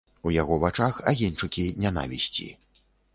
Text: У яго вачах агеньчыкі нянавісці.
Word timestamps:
У 0.27 0.31
яго 0.35 0.55
вачах 0.63 0.97
агеньчыкі 1.11 1.65
нянавісці. 1.83 2.49